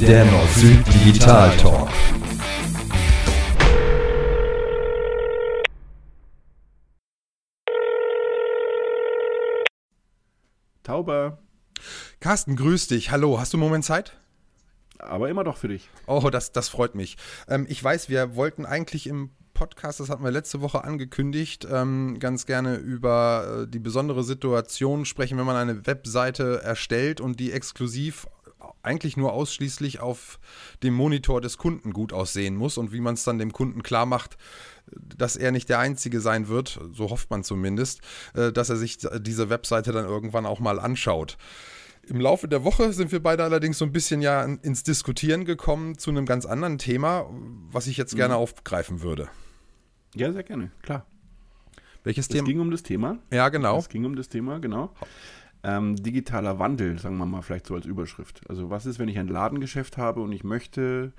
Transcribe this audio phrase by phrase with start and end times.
[0.00, 1.88] Der Nord-Süd Digital Talk.
[10.84, 11.38] Tauber.
[12.20, 13.10] Carsten, grüß dich.
[13.10, 14.16] Hallo, hast du einen Moment Zeit?
[15.00, 15.88] Aber immer doch für dich.
[16.06, 17.16] Oh, das, das freut mich.
[17.48, 22.18] Ähm, ich weiß, wir wollten eigentlich im Podcast, das hatten wir letzte Woche angekündigt, ähm,
[22.20, 27.52] ganz gerne über äh, die besondere Situation sprechen, wenn man eine Webseite erstellt und die
[27.52, 28.28] exklusiv
[28.86, 30.38] eigentlich nur ausschließlich auf
[30.82, 34.06] dem Monitor des Kunden gut aussehen muss und wie man es dann dem Kunden klar
[34.06, 34.36] macht,
[34.92, 38.00] dass er nicht der Einzige sein wird, so hofft man zumindest,
[38.34, 41.36] äh, dass er sich diese Webseite dann irgendwann auch mal anschaut.
[42.08, 45.98] Im Laufe der Woche sind wir beide allerdings so ein bisschen ja ins Diskutieren gekommen
[45.98, 47.28] zu einem ganz anderen Thema,
[47.70, 48.40] was ich jetzt gerne mhm.
[48.40, 49.28] aufgreifen würde.
[50.14, 51.04] Ja, sehr gerne, klar.
[52.04, 52.44] Welches Thema?
[52.44, 53.18] Es ging um das Thema.
[53.32, 53.78] Ja, genau.
[53.78, 54.94] Es ging um das Thema, genau.
[55.68, 58.48] Ähm, digitaler Wandel, sagen wir mal vielleicht so als Überschrift.
[58.48, 61.12] Also was ist, wenn ich ein Ladengeschäft habe und ich möchte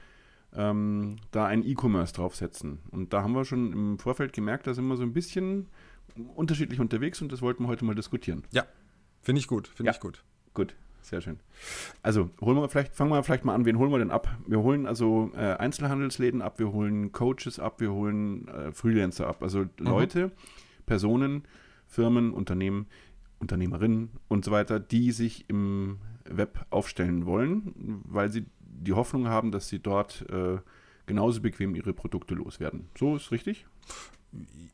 [0.56, 2.80] ähm, da ein E-Commerce draufsetzen?
[2.92, 5.68] Und da haben wir schon im Vorfeld gemerkt, da sind wir so ein bisschen
[6.36, 8.46] unterschiedlich unterwegs und das wollten wir heute mal diskutieren.
[8.52, 8.64] Ja,
[9.22, 9.94] finde ich gut, finde ja.
[9.94, 10.24] ich gut.
[10.54, 11.42] Gut, sehr schön.
[12.02, 14.34] Also holen wir vielleicht, fangen wir vielleicht mal an, wen holen wir denn ab?
[14.48, 19.44] Wir holen also äh, Einzelhandelsläden ab, wir holen Coaches ab, wir holen äh, Freelancer ab.
[19.44, 19.70] Also mhm.
[19.80, 20.32] Leute,
[20.86, 21.44] Personen,
[21.86, 22.88] Firmen, Unternehmen,
[23.40, 29.52] Unternehmerinnen und so weiter, die sich im Web aufstellen wollen, weil sie die Hoffnung haben,
[29.52, 30.58] dass sie dort äh,
[31.06, 32.90] genauso bequem ihre Produkte loswerden.
[32.98, 33.66] So ist richtig?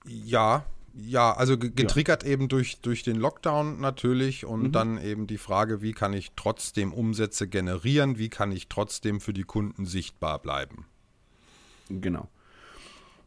[0.05, 2.29] Ja, ja, also getriggert ja.
[2.29, 4.71] eben durch, durch den Lockdown natürlich und mhm.
[4.71, 9.33] dann eben die Frage, wie kann ich trotzdem Umsätze generieren, wie kann ich trotzdem für
[9.33, 10.85] die Kunden sichtbar bleiben.
[11.89, 12.29] Genau.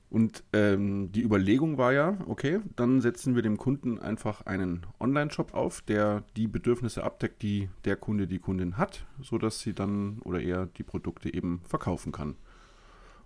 [0.09, 5.53] Und ähm, die Überlegung war ja, okay, dann setzen wir dem Kunden einfach einen Online-Shop
[5.53, 10.41] auf, der die Bedürfnisse abdeckt, die der Kunde, die Kundin hat, sodass sie dann oder
[10.41, 12.37] er die Produkte eben verkaufen kann.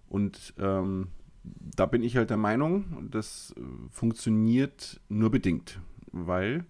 [0.08, 1.08] Und ähm,
[1.44, 5.80] da bin ich halt der Meinung, das äh, funktioniert nur bedingt,
[6.12, 6.64] weil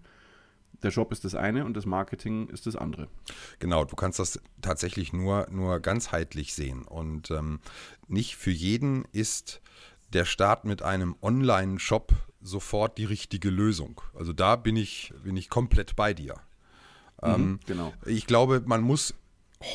[0.83, 3.07] der Job ist das eine und das Marketing ist das andere.
[3.59, 6.83] Genau, du kannst das tatsächlich nur, nur ganzheitlich sehen.
[6.83, 7.59] Und ähm,
[8.07, 9.61] nicht für jeden ist
[10.13, 14.01] der Start mit einem Online-Shop sofort die richtige Lösung.
[14.13, 16.35] Also da bin ich, bin ich komplett bei dir.
[17.21, 17.93] Mhm, ähm, genau.
[18.05, 19.13] Ich glaube, man muss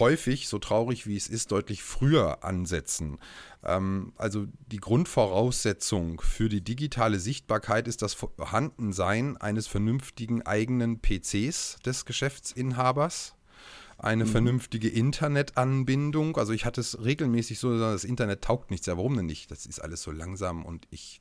[0.01, 3.19] häufig, so traurig wie es ist, deutlich früher ansetzen.
[3.63, 11.79] Ähm, also die Grundvoraussetzung für die digitale Sichtbarkeit ist das Vorhandensein eines vernünftigen eigenen PCs
[11.85, 13.36] des Geschäftsinhabers
[13.99, 14.29] eine mhm.
[14.29, 16.37] vernünftige Internetanbindung.
[16.37, 18.87] Also ich hatte es regelmäßig so, das Internet taugt nichts.
[18.87, 19.51] Ja, warum denn nicht?
[19.51, 21.21] Das ist alles so langsam und ich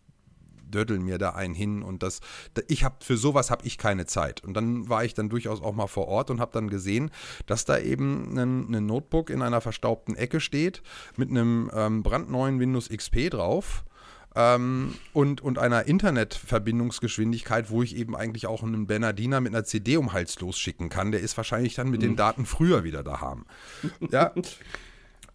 [0.68, 2.22] dödel mir da einen hin und das,
[2.68, 4.44] ich habe für sowas habe ich keine Zeit.
[4.44, 7.12] Und dann war ich dann durchaus auch mal vor Ort und habe dann gesehen,
[7.46, 10.82] dass da eben ein, ein, Notebook in einer verstaubten Ecke steht
[11.18, 13.86] mit einem ähm, brandneuen Windows XP drauf.
[14.36, 19.98] Ähm, und, und einer Internetverbindungsgeschwindigkeit, wo ich eben eigentlich auch einen Bernardiner mit einer CD
[19.98, 21.12] um Hals losschicken kann.
[21.12, 22.08] Der ist wahrscheinlich dann mit mhm.
[22.08, 23.46] den Daten früher wieder da haben.
[24.12, 24.34] Ja.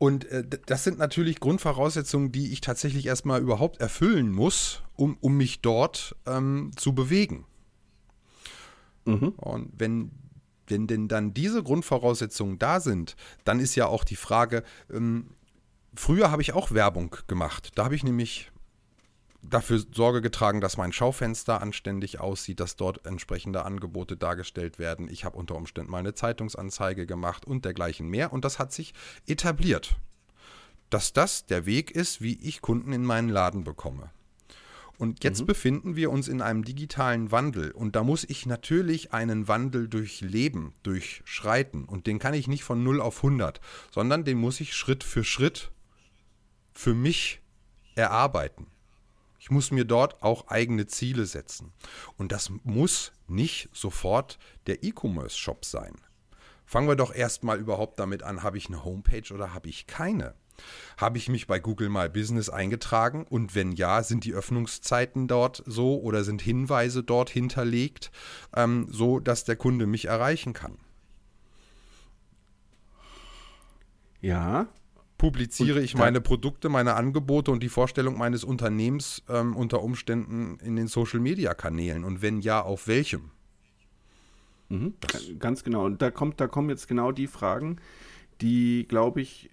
[0.00, 5.37] Und äh, das sind natürlich Grundvoraussetzungen, die ich tatsächlich erstmal überhaupt erfüllen muss, um, um
[5.37, 7.44] mich dort ähm, zu bewegen.
[9.05, 9.34] Mhm.
[9.37, 10.10] Und wenn,
[10.69, 15.33] wenn denn dann diese Grundvoraussetzungen da sind, dann ist ja auch die Frage, ähm,
[15.94, 17.72] früher habe ich auch Werbung gemacht.
[17.75, 18.50] Da habe ich nämlich
[19.43, 25.09] dafür Sorge getragen, dass mein Schaufenster anständig aussieht, dass dort entsprechende Angebote dargestellt werden.
[25.09, 28.33] Ich habe unter Umständen mal eine Zeitungsanzeige gemacht und dergleichen mehr.
[28.33, 28.93] Und das hat sich
[29.27, 29.97] etabliert,
[30.91, 34.11] dass das der Weg ist, wie ich Kunden in meinen Laden bekomme.
[34.99, 35.47] Und jetzt mhm.
[35.47, 37.71] befinden wir uns in einem digitalen Wandel.
[37.71, 41.87] Und da muss ich natürlich einen Wandel durchleben, durchschreiten.
[41.87, 45.25] Und den kann ich nicht von 0 auf 100, sondern den muss ich Schritt für
[45.25, 45.71] Schritt
[46.75, 47.41] für mich
[47.95, 48.67] erarbeiten.
[49.41, 51.73] Ich muss mir dort auch eigene Ziele setzen.
[52.19, 55.95] Und das muss nicht sofort der E-Commerce-Shop sein.
[56.67, 60.34] Fangen wir doch erstmal überhaupt damit an, habe ich eine Homepage oder habe ich keine?
[60.98, 63.27] Habe ich mich bei Google My Business eingetragen?
[63.28, 68.13] Und wenn ja, sind die Öffnungszeiten dort so oder sind Hinweise dort hinterlegt,
[68.54, 70.77] ähm, so dass der Kunde mich erreichen kann?
[74.21, 74.69] Ja,
[75.21, 80.77] publiziere ich meine Produkte, meine Angebote und die Vorstellung meines Unternehmens ähm, unter Umständen in
[80.77, 82.05] den Social-Media-Kanälen?
[82.05, 83.31] Und wenn ja, auf welchem?
[84.71, 84.95] Mhm,
[85.39, 85.84] ganz genau.
[85.84, 87.77] Und da kommt, da kommen jetzt genau die Fragen,
[88.41, 89.51] die, glaube ich,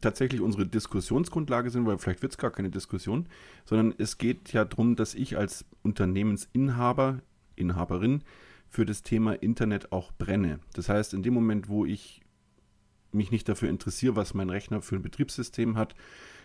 [0.00, 3.26] tatsächlich unsere Diskussionsgrundlage sind, weil vielleicht wird es gar keine Diskussion,
[3.64, 7.22] sondern es geht ja darum, dass ich als Unternehmensinhaber,
[7.56, 8.22] Inhaberin
[8.68, 10.60] für das Thema Internet auch brenne.
[10.74, 12.22] Das heißt, in dem Moment, wo ich
[13.12, 15.94] mich nicht dafür interessiere, was mein Rechner für ein Betriebssystem hat,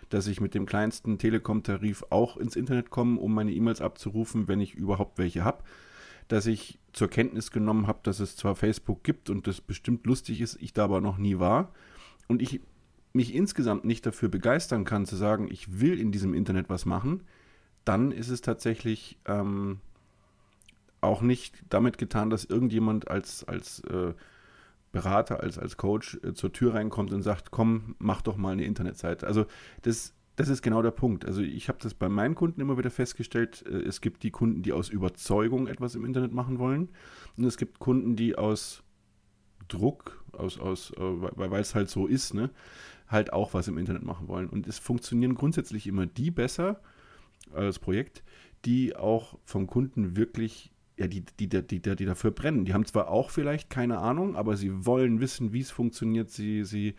[0.09, 4.62] dass ich mit dem kleinsten Telekom-Tarif auch ins Internet komme, um meine E-Mails abzurufen, wenn
[4.62, 5.63] ich überhaupt welche habe.
[6.27, 10.41] Dass ich zur Kenntnis genommen habe, dass es zwar Facebook gibt und das bestimmt lustig
[10.41, 11.71] ist, ich da aber noch nie war.
[12.27, 12.62] Und ich
[13.13, 17.23] mich insgesamt nicht dafür begeistern kann, zu sagen, ich will in diesem Internet was machen,
[17.85, 19.79] dann ist es tatsächlich ähm,
[21.01, 24.13] auch nicht damit getan, dass irgendjemand als, als äh,
[24.95, 28.63] Berater, als, als Coach äh, zur Tür reinkommt und sagt, komm, mach doch mal eine
[28.63, 29.27] Internetseite.
[29.27, 29.45] Also
[29.81, 31.25] das, das ist genau der Punkt.
[31.25, 34.63] Also ich habe das bei meinen Kunden immer wieder festgestellt, äh, es gibt die Kunden,
[34.63, 36.88] die aus Überzeugung etwas im Internet machen wollen
[37.36, 38.83] und es gibt Kunden, die aus
[39.68, 42.50] Druck, aus, aus, äh, weil es halt so ist, ne,
[43.09, 44.47] halt auch was im Internet machen wollen.
[44.47, 46.80] Und es funktionieren grundsätzlich immer die besser
[47.51, 48.24] als Projekt,
[48.63, 52.65] die auch vom Kunden wirklich ja, die, die, die, die, dafür brennen.
[52.65, 56.30] Die haben zwar auch vielleicht keine Ahnung, aber sie wollen wissen, wie es funktioniert.
[56.30, 56.95] Sie, sie,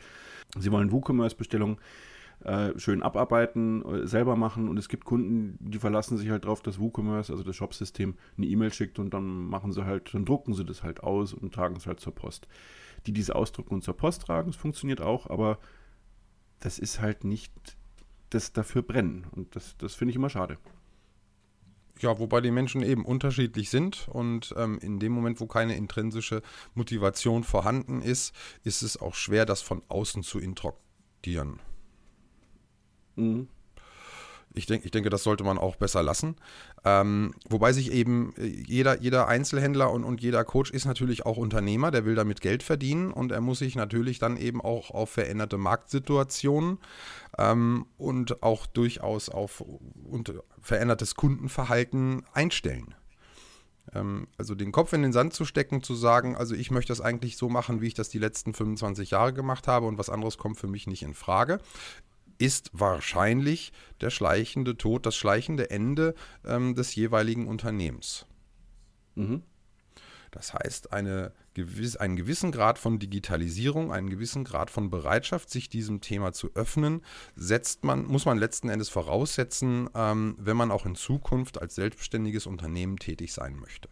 [0.59, 1.79] sie wollen WooCommerce-Bestellungen
[2.45, 4.69] äh, schön abarbeiten, äh, selber machen.
[4.69, 8.47] Und es gibt Kunden, die verlassen sich halt darauf, dass WooCommerce, also das Shopsystem, eine
[8.47, 11.77] E-Mail schickt und dann machen sie halt, dann drucken sie das halt aus und tragen
[11.77, 12.49] es halt zur Post.
[13.07, 15.59] Die diese ausdrucken und zur Post tragen, das funktioniert auch, aber
[16.61, 17.53] das ist halt nicht
[18.31, 19.27] das dafür brennen.
[19.31, 20.59] Und das, das finde ich immer schade.
[21.99, 26.43] Ja, wobei die Menschen eben unterschiedlich sind und ähm, in dem Moment, wo keine intrinsische
[26.75, 28.35] Motivation vorhanden ist,
[28.65, 31.61] ist es auch schwer, das von außen zu introduktieren.
[33.17, 33.49] Mhm.
[34.57, 36.37] Ich, denk, ich denke, das sollte man auch besser lassen.
[36.85, 41.37] Ähm, wobei sich eben äh, jeder, jeder Einzelhändler und, und jeder Coach ist natürlich auch
[41.37, 45.11] Unternehmer, der will damit Geld verdienen und er muss sich natürlich dann eben auch auf
[45.11, 46.79] veränderte Marktsituationen
[47.39, 52.95] ähm, und auch durchaus auf und verändertes Kundenverhalten einstellen
[53.95, 57.01] ähm, also den Kopf in den Sand zu stecken, zu sagen, also ich möchte das
[57.01, 60.39] eigentlich so machen, wie ich das die letzten 25 Jahre gemacht habe und was anderes
[60.39, 61.61] kommt für mich nicht in Frage,
[62.39, 68.27] ist wahrscheinlich der schleichende Tod, das schleichende Ende ähm, des jeweiligen Unternehmens.
[69.15, 69.43] Mhm.
[70.31, 75.71] Das heißt, eine gewiss, einen gewissen Grad von Digitalisierung, einen gewissen Grad von Bereitschaft, sich
[75.71, 77.03] diesem Thema zu öffnen,
[77.35, 82.47] setzt man, muss man letzten Endes voraussetzen, ähm, wenn man auch in Zukunft als selbstständiges
[82.47, 83.89] Unternehmen tätig sein möchte.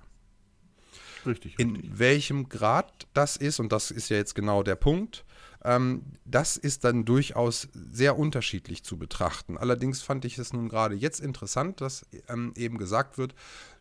[1.24, 1.58] Richtig.
[1.58, 1.98] In richtig.
[1.98, 5.24] welchem Grad das ist, und das ist ja jetzt genau der Punkt,
[5.64, 9.56] das ist dann durchaus sehr unterschiedlich zu betrachten.
[9.56, 13.34] Allerdings fand ich es nun gerade jetzt interessant, dass ähm, eben gesagt wird,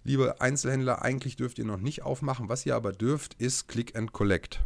[0.06, 2.48] liebe Einzelhändler, eigentlich dürft ihr noch nicht aufmachen.
[2.48, 4.64] Was ihr aber dürft, ist Click and Collect.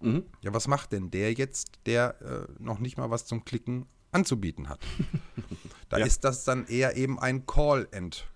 [0.00, 0.22] Mhm.
[0.40, 4.68] Ja, was macht denn der jetzt, der äh, noch nicht mal was zum Klicken anzubieten
[4.68, 4.80] hat?
[5.88, 6.06] da ja.
[6.06, 8.28] ist das dann eher eben ein Call and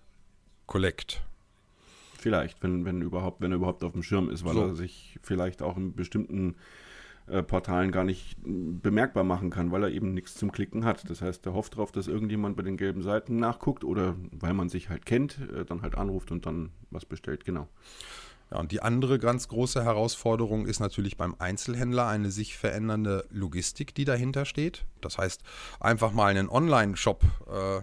[0.67, 1.25] Collect.
[2.17, 4.61] Vielleicht, wenn, wenn überhaupt, wenn er überhaupt auf dem Schirm ist, weil so.
[4.63, 6.55] er sich vielleicht auch in bestimmten
[7.27, 11.09] äh, Portalen gar nicht bemerkbar machen kann, weil er eben nichts zum Klicken hat.
[11.09, 14.69] Das heißt, er hofft darauf, dass irgendjemand bei den gelben Seiten nachguckt oder weil man
[14.69, 17.67] sich halt kennt, äh, dann halt anruft und dann was bestellt, genau.
[18.51, 23.95] Ja, und die andere ganz große Herausforderung ist natürlich beim Einzelhändler eine sich verändernde Logistik,
[23.95, 24.85] die dahinter steht.
[25.01, 25.41] Das heißt,
[25.79, 27.81] einfach mal einen Online-Shop äh,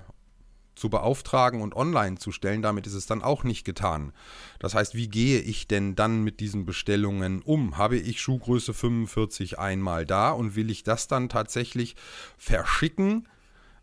[0.74, 4.12] zu beauftragen und online zu stellen, damit ist es dann auch nicht getan.
[4.58, 7.76] Das heißt, wie gehe ich denn dann mit diesen Bestellungen um?
[7.76, 11.96] Habe ich Schuhgröße 45 einmal da und will ich das dann tatsächlich
[12.38, 13.28] verschicken?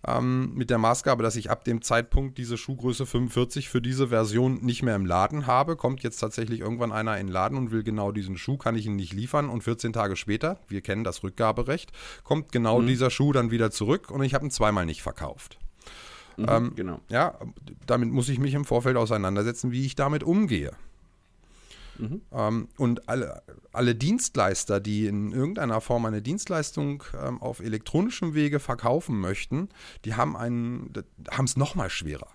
[0.07, 4.63] Ähm, mit der Maßgabe, dass ich ab dem Zeitpunkt diese Schuhgröße 45 für diese Version
[4.63, 7.83] nicht mehr im Laden habe, kommt jetzt tatsächlich irgendwann einer in den Laden und will
[7.83, 11.21] genau diesen Schuh, kann ich ihn nicht liefern und 14 Tage später, wir kennen das
[11.21, 11.91] Rückgaberecht,
[12.23, 12.87] kommt genau mhm.
[12.87, 15.59] dieser Schuh dann wieder zurück und ich habe ihn zweimal nicht verkauft.
[16.39, 16.99] Mhm, ähm, genau.
[17.09, 17.37] Ja,
[17.85, 20.71] damit muss ich mich im Vorfeld auseinandersetzen, wie ich damit umgehe.
[21.97, 22.21] Mhm.
[22.31, 23.43] Ähm, und alle,
[23.73, 29.69] alle Dienstleister, die in irgendeiner Form eine Dienstleistung ähm, auf elektronischem Wege verkaufen möchten,
[30.05, 30.91] die haben
[31.43, 32.29] es nochmal schwerer.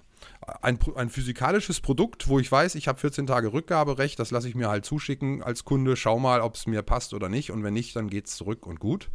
[0.60, 4.54] Ein, ein, physikalisches Produkt, wo ich weiß, ich habe 14 Tage Rückgaberecht, das lasse ich
[4.54, 7.50] mir halt zuschicken als Kunde, schau mal, ob es mir passt oder nicht.
[7.50, 9.10] Und wenn nicht, dann geht es zurück und gut.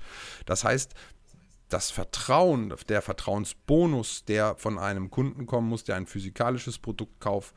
[0.47, 0.95] Das heißt,
[1.69, 7.53] das Vertrauen, der Vertrauensbonus, der von einem Kunden kommen muss, der ein physikalisches Produkt kauf,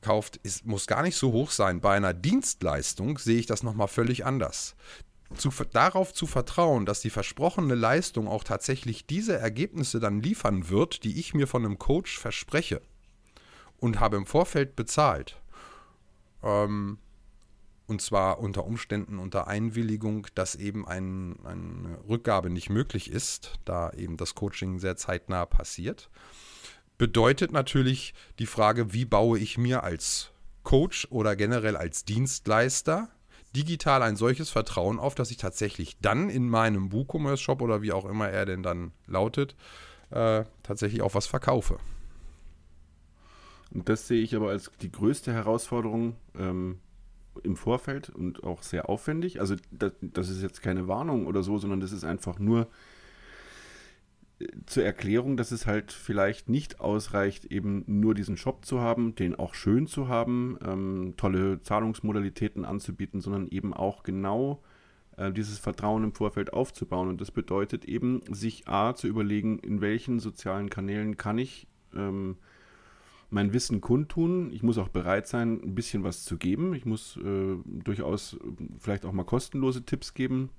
[0.00, 1.80] kauft, ist, muss gar nicht so hoch sein.
[1.80, 4.74] Bei einer Dienstleistung sehe ich das nochmal völlig anders.
[5.36, 11.04] Zu, darauf zu vertrauen, dass die versprochene Leistung auch tatsächlich diese Ergebnisse dann liefern wird,
[11.04, 12.82] die ich mir von einem Coach verspreche
[13.78, 15.40] und habe im Vorfeld bezahlt,
[16.42, 16.98] ähm,
[17.86, 23.90] und zwar unter Umständen unter Einwilligung, dass eben ein, eine Rückgabe nicht möglich ist, da
[23.90, 26.10] eben das Coaching sehr zeitnah passiert.
[26.98, 30.30] Bedeutet natürlich die Frage, wie baue ich mir als
[30.62, 33.08] Coach oder generell als Dienstleister
[33.54, 38.04] digital ein solches Vertrauen auf, dass ich tatsächlich dann in meinem WooCommerce-Shop oder wie auch
[38.04, 39.56] immer er denn dann lautet,
[40.10, 41.78] äh, tatsächlich auch was verkaufe.
[43.74, 46.78] Und das sehe ich aber als die größte Herausforderung ähm,
[47.42, 49.40] im Vorfeld und auch sehr aufwendig.
[49.40, 52.68] Also das, das, ist jetzt keine Warnung oder so, sondern das ist einfach nur
[54.38, 59.14] äh, zur Erklärung, dass es halt vielleicht nicht ausreicht, eben nur diesen Shop zu haben,
[59.14, 64.62] den auch schön zu haben, ähm, tolle Zahlungsmodalitäten anzubieten, sondern eben auch genau
[65.16, 67.08] äh, dieses Vertrauen im Vorfeld aufzubauen.
[67.08, 72.36] Und das bedeutet eben, sich A zu überlegen, in welchen sozialen Kanälen kann ich ähm,
[73.32, 74.52] mein Wissen kundtun.
[74.52, 76.74] Ich muss auch bereit sein, ein bisschen was zu geben.
[76.74, 78.38] Ich muss äh, durchaus
[78.78, 80.50] vielleicht auch mal kostenlose Tipps geben,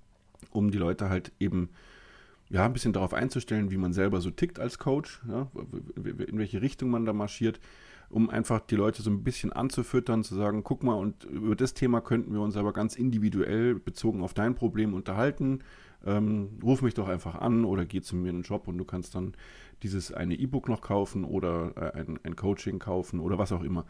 [0.52, 1.70] um die Leute halt eben
[2.50, 5.50] ja, ein bisschen darauf einzustellen, wie man selber so tickt als Coach, ja,
[5.96, 7.60] in welche Richtung man da marschiert,
[8.14, 11.74] um einfach die Leute so ein bisschen anzufüttern, zu sagen, guck mal, und über das
[11.74, 15.60] Thema könnten wir uns aber ganz individuell bezogen auf dein Problem unterhalten.
[16.06, 18.86] Ähm, ruf mich doch einfach an oder geh zu mir in den Job und du
[18.86, 19.34] kannst dann
[19.82, 23.86] dieses eine E-Book noch kaufen oder äh, ein, ein, Coaching kaufen oder was auch immer.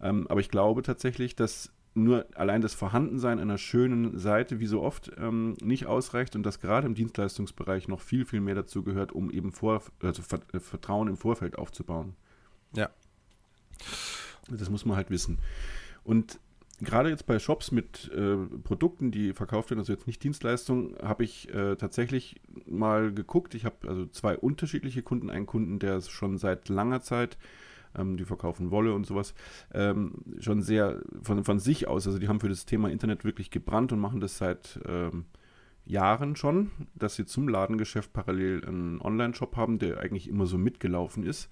[0.00, 4.82] Ähm, aber ich glaube tatsächlich, dass nur allein das Vorhandensein einer schönen Seite, wie so
[4.82, 9.12] oft, ähm, nicht ausreicht und dass gerade im Dienstleistungsbereich noch viel, viel mehr dazu gehört,
[9.12, 12.14] um eben vor, also Vertrauen im Vorfeld aufzubauen.
[12.74, 12.88] Ja.
[14.50, 15.38] Das muss man halt wissen.
[16.04, 16.38] Und
[16.80, 21.24] gerade jetzt bei Shops mit äh, Produkten, die verkauft werden, also jetzt nicht Dienstleistungen, habe
[21.24, 23.54] ich äh, tatsächlich mal geguckt.
[23.54, 25.30] Ich habe also zwei unterschiedliche Kunden.
[25.30, 27.36] Einen Kunden, der schon seit langer Zeit,
[27.96, 29.34] ähm, die verkaufen Wolle und sowas,
[29.72, 33.50] ähm, schon sehr von, von sich aus, also die haben für das Thema Internet wirklich
[33.50, 35.24] gebrannt und machen das seit ähm,
[35.84, 41.24] Jahren schon, dass sie zum Ladengeschäft parallel einen Online-Shop haben, der eigentlich immer so mitgelaufen
[41.24, 41.48] ist.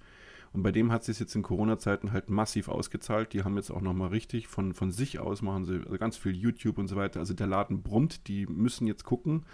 [0.57, 3.31] Und bei dem hat sich jetzt in Corona-Zeiten halt massiv ausgezahlt.
[3.31, 6.35] Die haben jetzt auch nochmal richtig von, von sich aus machen sie also ganz viel
[6.35, 7.19] YouTube und so weiter.
[7.19, 8.27] Also der Laden brummt.
[8.27, 9.45] Die müssen jetzt gucken,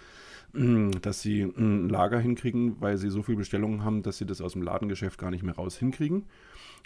[1.02, 4.54] dass sie ein Lager hinkriegen, weil sie so viele Bestellungen haben, dass sie das aus
[4.54, 6.24] dem Ladengeschäft gar nicht mehr raus hinkriegen.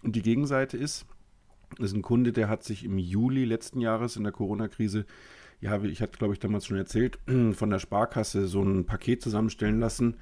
[0.03, 1.07] Und die Gegenseite ist,
[1.77, 5.07] das ist ein Kunde, der hat sich im Juli letzten Jahres in der Corona-Krise
[5.61, 7.21] ja, ich hatte, glaube ich, damals schon erzählt,
[7.53, 10.17] von der Sparkasse so ein Paket zusammenstellen lassen,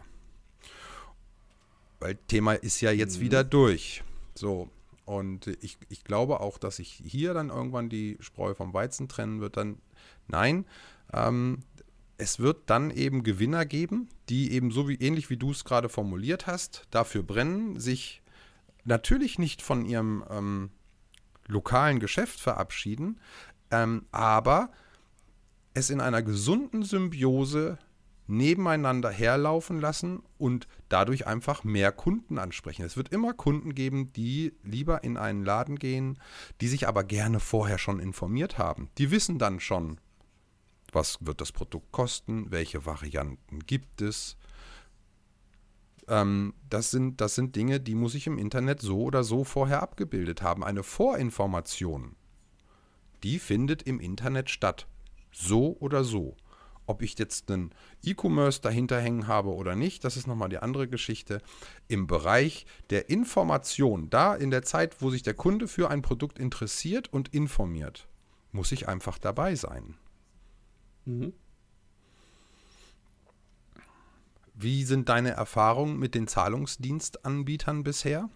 [1.99, 3.21] Weil Thema ist ja jetzt mhm.
[3.21, 4.03] wieder durch.
[4.35, 4.69] So.
[5.05, 9.41] Und ich, ich glaube auch, dass sich hier dann irgendwann die Spreu vom Weizen trennen
[9.41, 9.57] wird.
[9.57, 9.79] Dann
[10.27, 10.65] nein,
[11.13, 11.63] ähm,
[12.17, 15.89] es wird dann eben Gewinner geben, die eben so wie ähnlich wie du es gerade
[15.89, 18.21] formuliert hast, dafür brennen, sich
[18.83, 20.71] natürlich nicht von ihrem ähm,
[21.47, 23.19] lokalen Geschäft verabschieden,
[23.71, 24.71] ähm, aber
[25.73, 27.77] es in einer gesunden Symbiose
[28.29, 32.85] nebeneinander herlaufen lassen und dadurch einfach mehr Kunden ansprechen.
[32.85, 36.19] Es wird immer Kunden geben, die lieber in einen Laden gehen,
[36.61, 38.89] die sich aber gerne vorher schon informiert haben.
[38.99, 39.99] Die wissen dann schon,
[40.91, 44.37] was wird das Produkt kosten, welche Varianten gibt es,
[46.09, 49.81] ähm, das, sind, das sind Dinge, die muss ich im Internet so oder so vorher
[49.81, 50.63] abgebildet haben.
[50.63, 52.15] Eine Vorinformation,
[53.23, 54.87] die findet im Internet statt.
[55.31, 56.35] So oder so.
[56.85, 57.71] Ob ich jetzt einen
[58.03, 61.39] E-Commerce dahinter hängen habe oder nicht, das ist nochmal die andere Geschichte.
[61.87, 66.39] Im Bereich der Information, da in der Zeit, wo sich der Kunde für ein Produkt
[66.39, 68.07] interessiert und informiert,
[68.51, 69.97] muss ich einfach dabei sein.
[71.05, 71.33] Mhm.
[74.61, 78.29] Wie sind deine Erfahrungen mit den Zahlungsdienstanbietern bisher?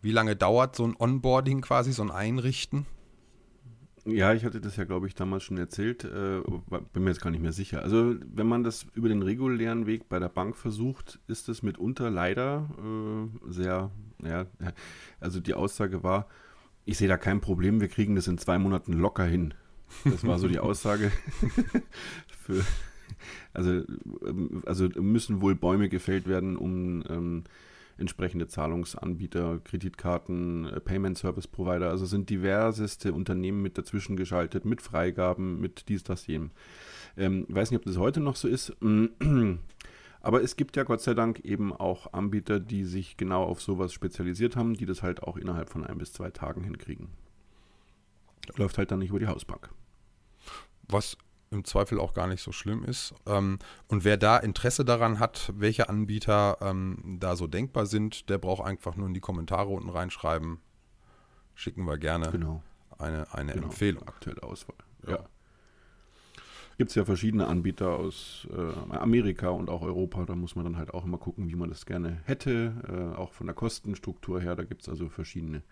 [0.00, 2.86] Wie lange dauert so ein Onboarding quasi, so ein Einrichten?
[4.04, 6.04] Ja, ich hatte das ja, glaube ich, damals schon erzählt.
[6.04, 6.40] Äh,
[6.92, 7.82] bin mir jetzt gar nicht mehr sicher.
[7.82, 12.08] Also, wenn man das über den regulären Weg bei der Bank versucht, ist es mitunter
[12.08, 13.90] leider äh, sehr,
[14.22, 14.46] ja,
[15.18, 16.28] also die Aussage war,
[16.84, 19.52] ich sehe da kein Problem, wir kriegen das in zwei Monaten locker hin.
[20.04, 21.10] Das war so die Aussage.
[22.28, 22.64] Für,
[23.52, 23.82] also,
[24.26, 27.44] ähm, also müssen wohl Bäume gefällt werden, um ähm,
[27.98, 31.90] entsprechende Zahlungsanbieter, Kreditkarten, äh, Payment Service Provider.
[31.90, 36.50] Also sind diverseste Unternehmen mit dazwischen geschaltet, mit Freigaben, mit dies, das, jenem.
[37.16, 38.76] Ähm, weiß nicht, ob das heute noch so ist.
[40.20, 43.92] Aber es gibt ja Gott sei Dank eben auch Anbieter, die sich genau auf sowas
[43.92, 47.08] spezialisiert haben, die das halt auch innerhalb von ein bis zwei Tagen hinkriegen.
[48.56, 49.70] Läuft halt dann nicht über die Hausbank.
[50.88, 51.16] Was
[51.56, 53.14] im Zweifel auch gar nicht so schlimm ist.
[53.26, 53.58] Ähm,
[53.88, 58.64] und wer da Interesse daran hat, welche Anbieter ähm, da so denkbar sind, der braucht
[58.64, 60.58] einfach nur in die Kommentare unten reinschreiben.
[61.54, 62.62] Schicken wir gerne genau.
[62.98, 63.66] eine, eine genau.
[63.66, 64.06] Empfehlung.
[64.06, 64.76] Aktuelle Auswahl.
[65.06, 65.12] Ja.
[65.12, 65.24] ja.
[66.78, 70.26] Gibt es ja verschiedene Anbieter aus äh, Amerika und auch Europa.
[70.26, 72.74] Da muss man dann halt auch immer gucken, wie man das gerne hätte.
[72.86, 74.56] Äh, auch von der Kostenstruktur her.
[74.56, 75.62] Da gibt es also verschiedene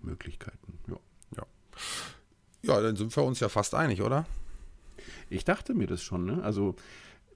[0.00, 0.78] Möglichkeiten.
[0.88, 0.96] Ja.
[1.36, 1.46] ja.
[2.62, 4.24] Ja, dann sind wir uns ja fast einig, oder?
[5.28, 6.24] Ich dachte mir das schon.
[6.24, 6.42] Ne?
[6.42, 6.74] Also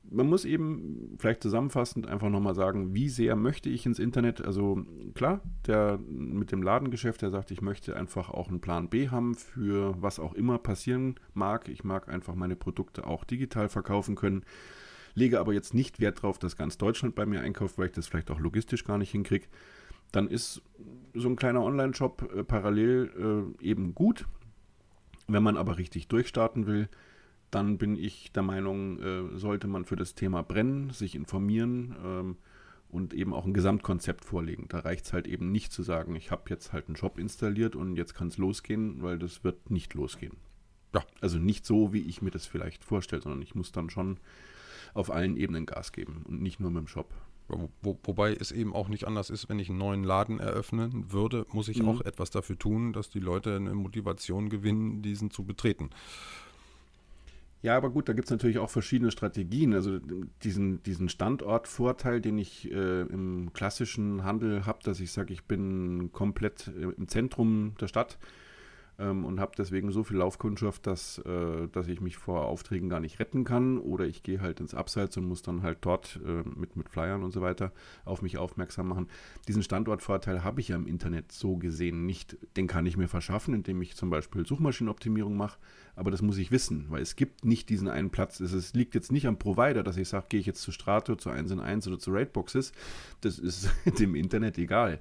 [0.09, 4.45] man muss eben vielleicht zusammenfassend einfach nochmal sagen, wie sehr möchte ich ins Internet?
[4.45, 4.85] Also
[5.15, 9.35] klar, der mit dem Ladengeschäft, der sagt, ich möchte einfach auch einen Plan B haben
[9.35, 11.69] für was auch immer passieren mag.
[11.69, 14.45] Ich mag einfach meine Produkte auch digital verkaufen können.
[15.15, 18.07] Lege aber jetzt nicht Wert darauf, dass ganz Deutschland bei mir einkauft, weil ich das
[18.07, 19.47] vielleicht auch logistisch gar nicht hinkriege.
[20.13, 20.63] Dann ist
[21.15, 24.27] so ein kleiner Online-Shop äh, parallel äh, eben gut.
[25.29, 26.89] Wenn man aber richtig durchstarten will,
[27.51, 32.37] dann bin ich der Meinung, äh, sollte man für das Thema brennen, sich informieren ähm,
[32.89, 34.67] und eben auch ein Gesamtkonzept vorlegen.
[34.69, 37.77] Da reicht es halt eben nicht zu sagen, ich habe jetzt halt einen Shop installiert
[37.77, 40.37] und jetzt kann es losgehen, weil das wird nicht losgehen.
[40.95, 44.19] Ja, also nicht so, wie ich mir das vielleicht vorstelle, sondern ich muss dann schon
[44.93, 47.13] auf allen Ebenen Gas geben und nicht nur mit dem Shop.
[47.83, 51.47] Wo, wobei es eben auch nicht anders ist, wenn ich einen neuen Laden eröffnen würde,
[51.53, 51.89] muss ich mhm.
[51.89, 55.91] auch etwas dafür tun, dass die Leute eine Motivation gewinnen, diesen zu betreten.
[57.63, 59.75] Ja, aber gut, da gibt es natürlich auch verschiedene Strategien.
[59.75, 59.99] Also
[60.43, 66.11] diesen, diesen Standortvorteil, den ich äh, im klassischen Handel habe, dass ich sage, ich bin
[66.13, 68.19] komplett äh, im Zentrum der Stadt
[69.01, 73.01] ähm, und habe deswegen so viel Laufkundschaft, dass, äh, dass ich mich vor Aufträgen gar
[73.01, 73.79] nicht retten kann.
[73.79, 77.25] Oder ich gehe halt ins Abseits und muss dann halt dort äh, mit, mit Flyern
[77.25, 77.73] und so weiter
[78.05, 79.09] auf mich aufmerksam machen.
[79.49, 82.37] Diesen Standortvorteil habe ich ja im Internet so gesehen nicht.
[82.57, 85.59] Den kann ich mir verschaffen, indem ich zum Beispiel Suchmaschinenoptimierung mache.
[85.97, 88.41] Aber das muss ich wissen, weil es gibt nicht diesen einen Platz.
[88.41, 91.17] Es, es liegt jetzt nicht am Provider, dass ich sage, gehe ich jetzt zu Strato,
[91.17, 92.73] zu 1 in 1 oder zu Raidboxes.
[93.23, 95.01] Das ist dem Internet egal.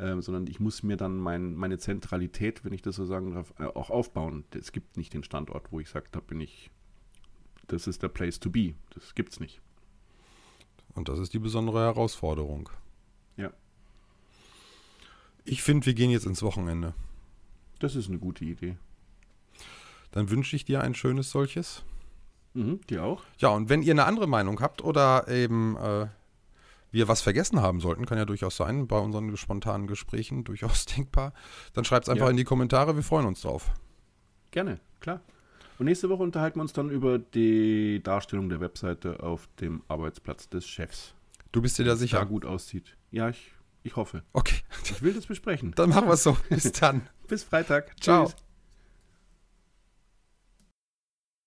[0.00, 3.52] Ähm, sondern ich muss mir dann mein, meine Zentralität, wenn ich das so sagen darf,
[3.58, 4.44] äh, auch aufbauen.
[4.58, 6.70] Es gibt nicht den Standort, wo ich sage, da bin ich,
[7.66, 8.72] das ist der Place to be.
[8.94, 9.60] Das gibt es nicht.
[10.94, 12.70] Und das ist die besondere Herausforderung.
[13.36, 13.52] Ja.
[15.44, 16.94] Ich finde, wir gehen jetzt ins Wochenende.
[17.78, 18.78] Das ist eine gute Idee.
[20.12, 21.84] Dann wünsche ich dir ein schönes solches.
[22.54, 23.22] Mhm, dir auch.
[23.38, 26.08] Ja, und wenn ihr eine andere Meinung habt oder eben äh,
[26.90, 31.32] wir was vergessen haben sollten, kann ja durchaus sein, bei unseren spontanen Gesprächen durchaus denkbar,
[31.72, 32.30] dann schreibt es einfach ja.
[32.30, 33.70] in die Kommentare, wir freuen uns drauf.
[34.50, 35.20] Gerne, klar.
[35.78, 40.48] Und nächste Woche unterhalten wir uns dann über die Darstellung der Webseite auf dem Arbeitsplatz
[40.48, 41.14] des Chefs.
[41.52, 42.18] Du bist dir da sicher?
[42.18, 42.96] Da gut aussieht.
[43.10, 44.22] Ja, ich, ich hoffe.
[44.34, 44.56] Okay.
[44.84, 45.72] Ich will das besprechen.
[45.76, 46.36] Dann machen wir es so.
[46.50, 47.08] Bis dann.
[47.28, 47.98] Bis Freitag.
[47.98, 48.26] Ciao.
[48.26, 48.49] Tschüss.